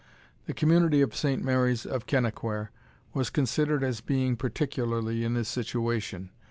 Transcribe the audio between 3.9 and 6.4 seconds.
being particularly in this situation.